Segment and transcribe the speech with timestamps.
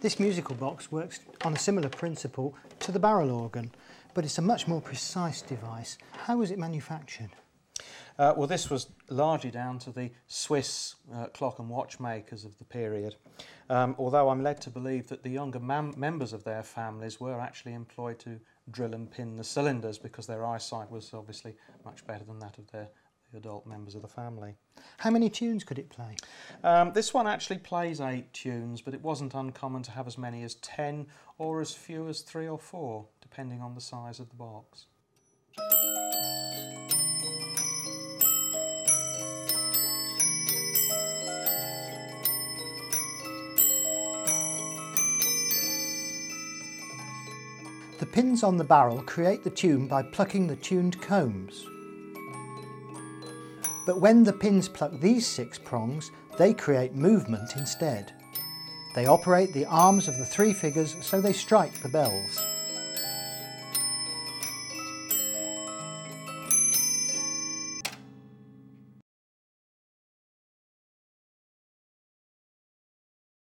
[0.00, 3.70] This musical box works on a similar principle to the barrel organ,
[4.14, 5.98] but it's a much more precise device.
[6.24, 7.28] How was it manufactured?
[8.18, 12.64] Uh, well, this was largely down to the Swiss uh, clock and watchmakers of the
[12.64, 13.16] period,
[13.68, 17.74] um, although I'm led to believe that the younger members of their families were actually
[17.74, 18.40] employed to
[18.70, 21.54] drill and pin the cylinders because their eyesight was obviously
[21.84, 22.88] much better than that of their
[23.32, 24.54] the adult members of the family.
[24.98, 26.16] How many tunes could it play?
[26.64, 30.42] Um, this one actually plays eight tunes, but it wasn't uncommon to have as many
[30.42, 31.06] as ten
[31.38, 34.86] or as few as three or four, depending on the size of the box.
[47.98, 51.66] The pins on the barrel create the tune by plucking the tuned combs.
[53.90, 58.12] But when the pins pluck these six prongs, they create movement instead.
[58.94, 62.38] They operate the arms of the three figures so they strike the bells.